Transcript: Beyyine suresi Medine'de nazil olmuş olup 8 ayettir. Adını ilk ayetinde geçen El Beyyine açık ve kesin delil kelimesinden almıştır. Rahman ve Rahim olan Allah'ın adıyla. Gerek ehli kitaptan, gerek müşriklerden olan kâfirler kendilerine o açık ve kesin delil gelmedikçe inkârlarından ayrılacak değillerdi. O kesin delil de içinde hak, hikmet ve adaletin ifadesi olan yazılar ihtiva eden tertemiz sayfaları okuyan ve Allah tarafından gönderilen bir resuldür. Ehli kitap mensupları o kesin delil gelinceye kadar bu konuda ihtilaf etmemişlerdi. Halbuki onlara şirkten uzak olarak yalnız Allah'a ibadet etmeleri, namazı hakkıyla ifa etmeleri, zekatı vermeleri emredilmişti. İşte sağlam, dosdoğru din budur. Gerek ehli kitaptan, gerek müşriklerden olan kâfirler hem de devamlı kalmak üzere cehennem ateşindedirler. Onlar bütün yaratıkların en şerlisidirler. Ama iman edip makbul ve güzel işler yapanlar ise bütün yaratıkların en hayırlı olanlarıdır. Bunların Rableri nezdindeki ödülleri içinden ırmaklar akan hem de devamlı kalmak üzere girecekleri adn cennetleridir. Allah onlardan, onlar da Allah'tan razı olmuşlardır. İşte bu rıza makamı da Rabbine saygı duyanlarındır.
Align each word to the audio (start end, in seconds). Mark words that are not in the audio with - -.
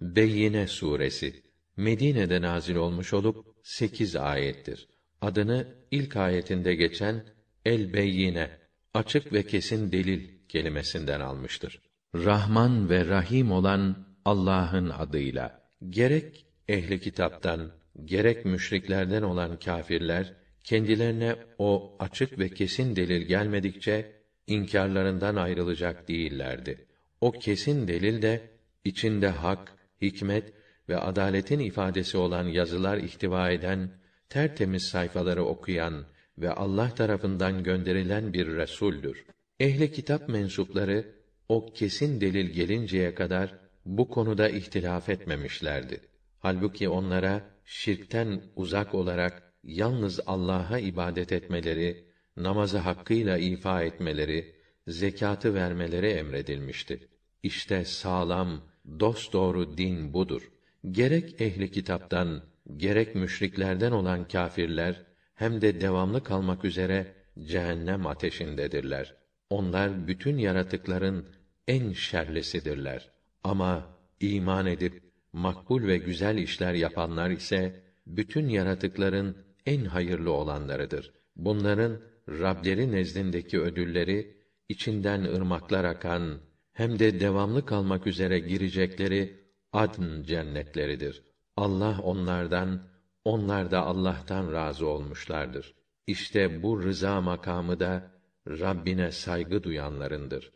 Beyyine 0.00 0.66
suresi 0.66 1.42
Medine'de 1.76 2.42
nazil 2.42 2.74
olmuş 2.74 3.14
olup 3.14 3.46
8 3.62 4.16
ayettir. 4.16 4.88
Adını 5.20 5.74
ilk 5.90 6.16
ayetinde 6.16 6.74
geçen 6.74 7.24
El 7.64 7.92
Beyyine 7.92 8.50
açık 8.94 9.32
ve 9.32 9.42
kesin 9.42 9.92
delil 9.92 10.48
kelimesinden 10.48 11.20
almıştır. 11.20 11.80
Rahman 12.14 12.90
ve 12.90 13.06
Rahim 13.06 13.52
olan 13.52 14.06
Allah'ın 14.24 14.90
adıyla. 14.90 15.62
Gerek 15.90 16.46
ehli 16.68 17.00
kitaptan, 17.00 17.72
gerek 18.04 18.44
müşriklerden 18.44 19.22
olan 19.22 19.58
kâfirler 19.58 20.34
kendilerine 20.64 21.36
o 21.58 21.96
açık 21.98 22.38
ve 22.38 22.48
kesin 22.48 22.96
delil 22.96 23.22
gelmedikçe 23.22 24.12
inkârlarından 24.46 25.36
ayrılacak 25.36 26.08
değillerdi. 26.08 26.86
O 27.20 27.32
kesin 27.32 27.88
delil 27.88 28.22
de 28.22 28.50
içinde 28.84 29.28
hak, 29.28 29.75
hikmet 30.02 30.52
ve 30.88 30.96
adaletin 30.96 31.58
ifadesi 31.58 32.16
olan 32.18 32.44
yazılar 32.44 32.96
ihtiva 32.96 33.50
eden 33.50 33.90
tertemiz 34.28 34.82
sayfaları 34.82 35.44
okuyan 35.44 36.04
ve 36.38 36.50
Allah 36.50 36.94
tarafından 36.94 37.62
gönderilen 37.62 38.32
bir 38.32 38.46
resuldür. 38.46 39.24
Ehli 39.60 39.92
kitap 39.92 40.28
mensupları 40.28 41.14
o 41.48 41.72
kesin 41.72 42.20
delil 42.20 42.50
gelinceye 42.50 43.14
kadar 43.14 43.58
bu 43.86 44.08
konuda 44.08 44.48
ihtilaf 44.48 45.08
etmemişlerdi. 45.08 46.00
Halbuki 46.38 46.88
onlara 46.88 47.50
şirkten 47.64 48.42
uzak 48.56 48.94
olarak 48.94 49.52
yalnız 49.64 50.20
Allah'a 50.26 50.78
ibadet 50.78 51.32
etmeleri, 51.32 52.04
namazı 52.36 52.78
hakkıyla 52.78 53.38
ifa 53.38 53.82
etmeleri, 53.82 54.54
zekatı 54.88 55.54
vermeleri 55.54 56.06
emredilmişti. 56.06 57.08
İşte 57.42 57.84
sağlam, 57.84 58.62
dosdoğru 59.00 59.78
din 59.78 60.12
budur. 60.12 60.50
Gerek 60.90 61.40
ehli 61.40 61.70
kitaptan, 61.70 62.42
gerek 62.76 63.14
müşriklerden 63.14 63.92
olan 63.92 64.28
kâfirler 64.28 65.02
hem 65.34 65.60
de 65.60 65.80
devamlı 65.80 66.22
kalmak 66.22 66.64
üzere 66.64 67.14
cehennem 67.44 68.06
ateşindedirler. 68.06 69.14
Onlar 69.50 70.08
bütün 70.08 70.38
yaratıkların 70.38 71.28
en 71.68 71.92
şerlisidirler. 71.92 73.10
Ama 73.44 73.96
iman 74.20 74.66
edip 74.66 75.02
makbul 75.32 75.86
ve 75.86 75.96
güzel 75.96 76.38
işler 76.38 76.74
yapanlar 76.74 77.30
ise 77.30 77.82
bütün 78.06 78.48
yaratıkların 78.48 79.36
en 79.66 79.84
hayırlı 79.84 80.32
olanlarıdır. 80.32 81.12
Bunların 81.36 82.00
Rableri 82.28 82.92
nezdindeki 82.92 83.60
ödülleri 83.60 84.36
içinden 84.68 85.20
ırmaklar 85.24 85.84
akan 85.84 86.40
hem 86.76 86.98
de 86.98 87.20
devamlı 87.20 87.66
kalmak 87.66 88.06
üzere 88.06 88.38
girecekleri 88.38 89.40
adn 89.72 90.22
cennetleridir. 90.22 91.22
Allah 91.56 92.00
onlardan, 92.02 92.88
onlar 93.24 93.70
da 93.70 93.82
Allah'tan 93.82 94.52
razı 94.52 94.86
olmuşlardır. 94.86 95.74
İşte 96.06 96.62
bu 96.62 96.82
rıza 96.82 97.20
makamı 97.20 97.80
da 97.80 98.10
Rabbine 98.48 99.12
saygı 99.12 99.62
duyanlarındır. 99.62 100.52